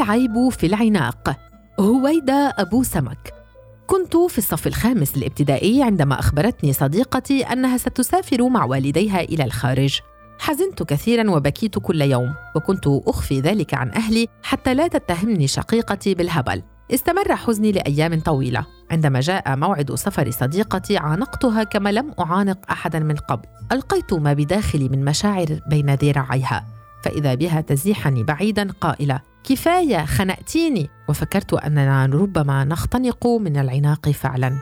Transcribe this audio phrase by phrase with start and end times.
[0.00, 1.36] العيب في العناق؟
[1.80, 3.34] هويدا أبو سمك.
[3.86, 10.00] كنت في الصف الخامس الابتدائي عندما أخبرتني صديقتي أنها ستسافر مع والديها إلى الخارج.
[10.38, 16.62] حزنت كثيرا وبكيت كل يوم وكنت أخفي ذلك عن أهلي حتى لا تتهمني شقيقتي بالهبل.
[16.94, 18.66] استمر حزني لأيام طويلة.
[18.90, 23.48] عندما جاء موعد سفر صديقتي عانقتها كما لم أعانق أحدا من قبل.
[23.72, 26.64] ألقيت ما بداخلي من مشاعر بين ذراعيها
[27.02, 30.90] فإذا بها تزيحني بعيدا قائلة كفاية خنقتيني.
[31.08, 34.58] وفكرت أننا ربما نختنق من العناق فعلا.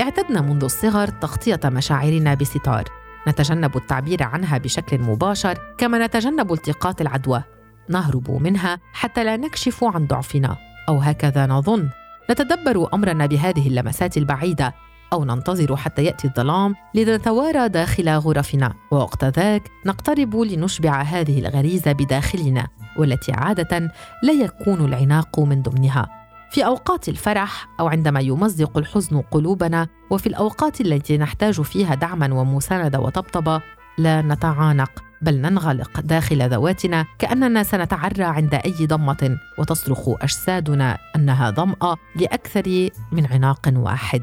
[0.00, 2.84] اعتدنا منذ الصغر تغطية مشاعرنا بستار.
[3.28, 7.42] نتجنب التعبير عنها بشكل مباشر كما نتجنب التقاط العدوى.
[7.88, 10.56] نهرب منها حتى لا نكشف عن ضعفنا.
[10.88, 11.88] أو هكذا نظن.
[12.30, 14.74] نتدبر أمرنا بهذه اللمسات البعيدة.
[15.12, 18.74] أو ننتظر حتى يأتي الظلام لنتوارى داخل غرفنا.
[18.90, 23.78] ووقت ذاك نقترب لنشبع هذه الغريزة بداخلنا والتي عادة
[24.22, 26.22] لا يكون العناق من ضمنها.
[26.50, 33.00] في أوقات الفرح أو عندما يمزق الحزن قلوبنا وفي الأوقات التي نحتاج فيها دعما ومساندة
[33.00, 33.60] وطبطبة
[33.98, 34.90] لا نتعانق
[35.22, 43.26] بل ننغلق داخل ذواتنا كأننا سنتعرى عند أي ضمة وتصرخ أجسادنا أنها ظماه لأكثر من
[43.26, 44.22] عناق واحد.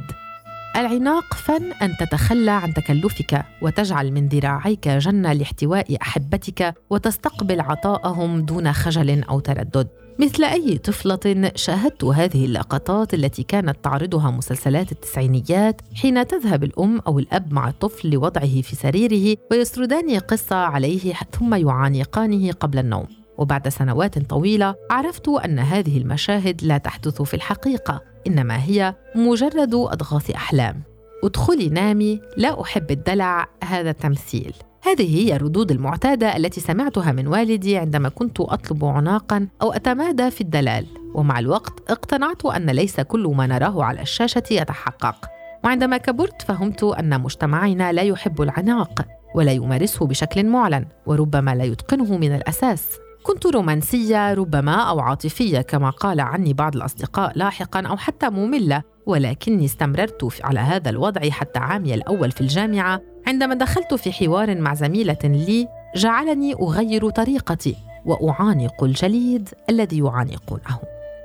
[0.79, 8.73] العناق فن أن تتخلى عن تكلفك وتجعل من ذراعيك جنة لاحتواء أحبتك وتستقبل عطاءهم دون
[8.73, 9.87] خجل أو تردد.
[10.19, 17.19] مثل أي طفلة شاهدت هذه اللقطات التي كانت تعرضها مسلسلات التسعينيات حين تذهب الأم أو
[17.19, 23.05] الأب مع الطفل لوضعه في سريره ويسردان قصة عليه ثم يعانقانه قبل النوم.
[23.37, 28.08] وبعد سنوات طويلة عرفت أن هذه المشاهد لا تحدث في الحقيقة.
[28.27, 30.83] إنما هي مجرد أضغاث أحلام.
[31.23, 34.53] ادخلي نامي لا أحب الدلع هذا تمثيل.
[34.83, 40.41] هذه هي الردود المعتادة التي سمعتها من والدي عندما كنت أطلب عناقا أو أتمادى في
[40.41, 40.85] الدلال.
[41.13, 45.25] ومع الوقت اقتنعت أن ليس كل ما نراه على الشاشة يتحقق.
[45.63, 52.17] وعندما كبرت فهمت أن مجتمعنا لا يحب العناق ولا يمارسه بشكل معلن وربما لا يتقنه
[52.17, 52.99] من الأساس.
[53.23, 59.65] كنت رومانسية ربما أو عاطفية كما قال عني بعض الأصدقاء لاحقا أو حتى مملة ولكني
[59.65, 65.17] استمررت على هذا الوضع حتى عامي الأول في الجامعة عندما دخلت في حوار مع زميلة
[65.23, 67.75] لي جعلني أغير طريقتي
[68.05, 70.79] وأعانق الجليد الذي يعانقونه.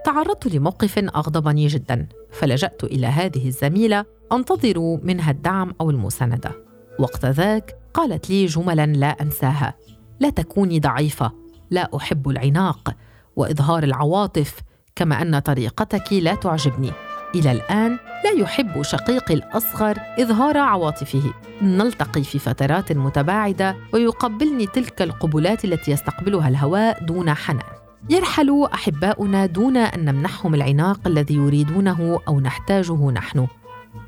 [0.04, 6.50] تعرضت لموقف أغضبني جدا فلجأت إلى هذه الزميلة أنتظر منها الدعم أو المساندة.
[6.98, 9.74] وقت ذاك قالت لي جملا لا أنساها
[10.20, 11.43] لا تكوني ضعيفة
[11.74, 12.96] لا أحب العناق
[13.36, 14.58] وإظهار العواطف
[14.96, 16.92] كما أن طريقتك لا تعجبني.
[17.34, 21.32] إلى الآن لا يحب شقيقي الأصغر إظهار عواطفه.
[21.62, 27.62] نلتقي في فترات متباعدة ويقبلني تلك القبلات التي يستقبلها الهواء دون حنان.
[28.10, 33.46] يرحل أحباؤنا دون أن نمنحهم العناق الذي يريدونه أو نحتاجه نحن.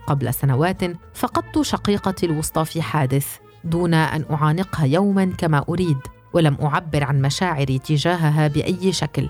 [0.07, 0.83] قبل سنوات
[1.15, 5.99] فقدت شقيقتي الوسطى في حادث دون أن أعانقها يوما كما أريد.
[6.37, 9.29] ولم أعبر عن مشاعري تجاهها بأي شكل.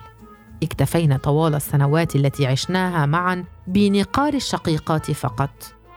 [0.62, 5.50] اكتفينا طوال السنوات التي عشناها معا بنقار الشقيقات فقط.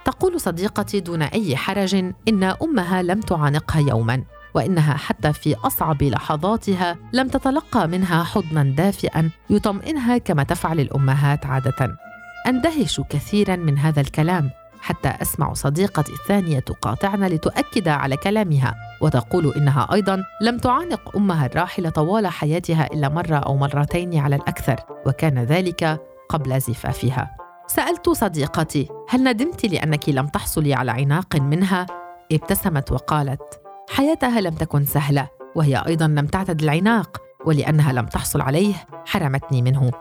[0.05, 1.95] تقول صديقتي دون أي حرج
[2.27, 9.29] إن أمها لم تعانقها يوما وإنها حتى في أصعب لحظاتها لم تتلقى منها حضنا دافئا
[9.49, 11.97] يطمئنها كما تفعل الأمهات عادة.
[12.47, 14.49] أندهش كثيرا من هذا الكلام
[14.81, 18.88] حتى أسمع صديقتي الثانية تقاطعنا لتؤكد على كلامها.
[19.01, 24.75] وتقول إنها أيضا لم تعانق أمها الراحلة طوال حياتها إلا مرة أو مرتين على الأكثر
[25.07, 27.35] وكان ذلك قبل زفافها.
[27.67, 31.85] سألت صديقتي هل ندمت لأنك لم تحصلي على عناق منها؟
[32.31, 38.73] ابتسمت وقالت حياتها لم تكن سهلة وهي أيضا لم تعتد العناق ولأنها لم تحصل عليه
[39.05, 39.91] حرمتني منه.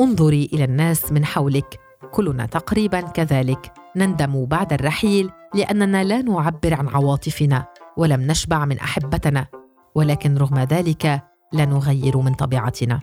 [0.00, 1.80] انظري إلى الناس من حولك
[2.10, 7.64] كلنا تقريبا كذلك نندم بعد الرحيل لأننا لا نعبر عن عواطفنا.
[7.96, 9.46] ولم نشبع من أحبتنا
[9.94, 11.22] ولكن رغم ذلك
[11.52, 13.00] لا نغير من طبيعتنا.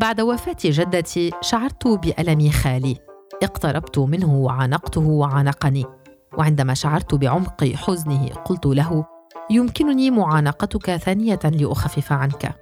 [0.00, 2.96] بعد وفاة جدتي شعرت بألم خالي.
[3.42, 5.84] اقتربت منه وعانقته وعانقني.
[6.38, 9.06] وعندما شعرت بعمق حزنه قلت له
[9.50, 12.54] يمكنني معانقتك ثانية لأخفف عنك.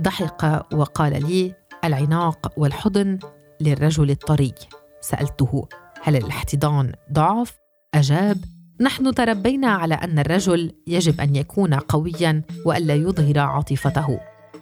[0.00, 1.54] ضحك وقال لي
[1.84, 3.18] العناق والحضن
[3.60, 4.54] للرجل الطري.
[5.00, 5.68] سألته
[6.02, 7.58] هل الاحتضان ضعف؟
[7.94, 8.38] أجاب
[8.82, 14.20] نحن تربينا على أن الرجل يجب أن يكون قويا والا يظهر عاطفته.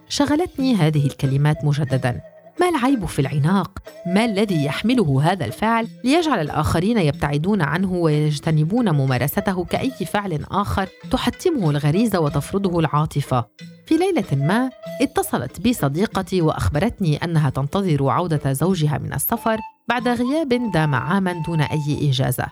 [0.09, 2.21] شغلتني هذه الكلمات مجددا.
[2.59, 9.65] ما العيب في العناق؟ ما الذي يحمله هذا الفعل ليجعل الآخرين يبتعدون عنه ويجتنبون ممارسته
[9.65, 13.45] كأي فعل آخر تحتمه الغريزه وتفرضه العاطفة؟
[13.85, 14.69] في ليلة ما
[15.01, 19.59] اتصلت بي صديقتي وأخبرتني أنها تنتظر عودة زوجها من السفر
[19.89, 22.45] بعد غياب دام عاما دون أي إجازة.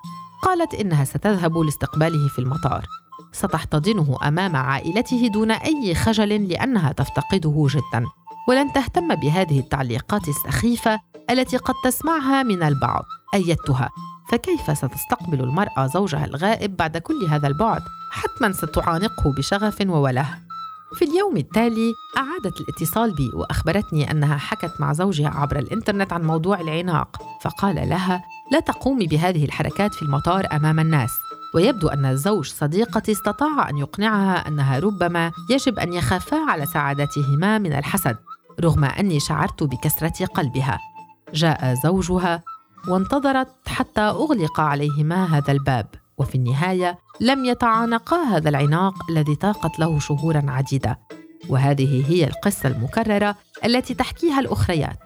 [0.44, 2.86] قالت إنها ستذهب لاستقباله في المطار.
[3.32, 8.06] ستحتضنه أمام عائلته دون أي خجل لأنها تفتقده جدا.
[8.50, 11.00] ولن تهتم بهذه التعليقات السخيفة
[11.30, 13.04] التي قد تسمعها من البعض.
[13.34, 13.90] أيدتها.
[14.32, 17.82] فكيف ستستقبل المرأة زوجها الغائب بعد كل هذا البعد؟
[18.12, 20.38] حتما ستعانقه بشغف ووله.
[20.96, 26.62] في اليوم التالي أعادت الاتصال بي وأخبرتني أنها حكت مع زوجها عبر الإنترنت عن موضوع
[26.62, 27.22] العناق.
[27.42, 31.12] فقال لها لا تقومي بهذه الحركات في المطار أمام الناس.
[31.56, 37.74] ويبدو أن الزوج صديقتي استطاع أن يقنعها أنها ربما يجب أن يخافا على سعادتهما من
[37.74, 38.18] الحسد
[38.62, 40.80] رغم أني شعرت بكسرة قلبها.
[41.34, 42.44] جاء زوجها
[42.88, 45.88] وانتظرت حتى أغلق عليهما هذا الباب
[46.18, 51.00] وفي النهاية لم يتعانقا هذا العناق الذي طاقت له شهورا عديدة.
[51.50, 53.36] وهذه هي القصة المكررة
[53.66, 55.00] التي تحكيها الأخريات.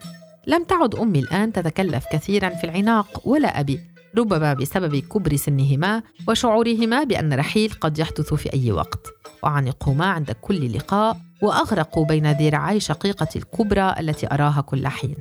[0.48, 3.80] لم تعد أمي الآن تتكلف كثيرا في العناق ولا أبي
[4.18, 9.08] ربما بسبب كبر سنهما وشعورهما بأن رحيل قد يحدث في أي وقت.
[9.44, 15.16] وعانقهما عند كل لقاء وأغرقوا بين ذراعي شقيقتي الكبرى التي أراها كل حين.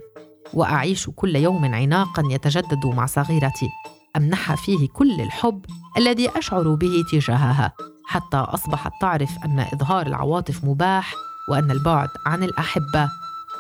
[0.54, 3.68] وأعيش كل يوم عناقا يتجدد مع صغيرتي.
[4.16, 5.64] أمنحها فيه كل الحب
[5.98, 7.72] الذي أشعر به تجاهها
[8.06, 11.14] حتى أصبحت تعرف أن إظهار العواطف مباح
[11.50, 13.08] وأن البعد عن الأحبة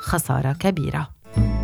[0.00, 1.11] خسارة كبيرة.
[1.34, 1.61] Bye.